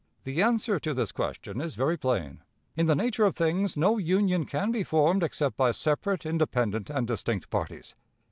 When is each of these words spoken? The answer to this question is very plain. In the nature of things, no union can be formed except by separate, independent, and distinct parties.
The 0.23 0.41
answer 0.41 0.79
to 0.79 0.95
this 0.95 1.11
question 1.11 1.61
is 1.61 1.75
very 1.75 1.95
plain. 1.95 2.41
In 2.75 2.87
the 2.87 2.95
nature 2.95 3.23
of 3.23 3.35
things, 3.35 3.77
no 3.77 3.99
union 3.99 4.47
can 4.47 4.71
be 4.71 4.81
formed 4.83 5.21
except 5.21 5.55
by 5.57 5.71
separate, 5.73 6.25
independent, 6.25 6.89
and 6.89 7.05
distinct 7.05 7.51
parties. 7.51 7.93